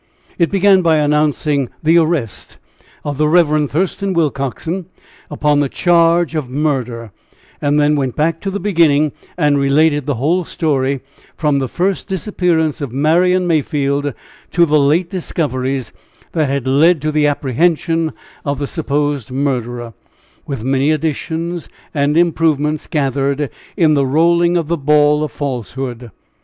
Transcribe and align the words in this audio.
It 0.39 0.49
began 0.49 0.81
by 0.81 0.95
announcing 0.95 1.69
the 1.83 1.99
arrest 1.99 2.57
of 3.05 3.19
the 3.19 3.27
Rev. 3.27 3.69
Thurston 3.69 4.13
Willcoxen 4.15 4.87
upon 5.29 5.59
the 5.59 5.69
charge 5.69 6.33
of 6.33 6.49
murder, 6.49 7.11
and 7.61 7.79
then 7.79 7.95
went 7.95 8.15
back 8.15 8.41
to 8.41 8.49
the 8.49 8.59
beginning 8.59 9.11
and 9.37 9.59
related 9.59 10.07
the 10.07 10.15
whole 10.15 10.43
story, 10.43 11.01
from 11.35 11.59
the 11.59 11.67
first 11.67 12.07
disappearance 12.07 12.81
of 12.81 12.91
Marian 12.91 13.45
Mayfield 13.45 14.15
to 14.49 14.65
the 14.65 14.79
late 14.79 15.11
discoveries 15.11 15.93
that 16.31 16.49
had 16.49 16.65
led 16.65 16.99
to 17.03 17.11
the 17.11 17.27
apprehension 17.27 18.11
of 18.43 18.57
the 18.57 18.65
supposed 18.65 19.31
murderer, 19.31 19.93
with 20.47 20.63
many 20.63 20.89
additions 20.89 21.69
and 21.93 22.17
improvements 22.17 22.87
gathered 22.87 23.51
in 23.77 23.93
the 23.93 24.07
rolling 24.07 24.57
of 24.57 24.67
the 24.67 24.77
ball 24.77 25.23
of 25.23 25.31
falsehood. 25.31 26.09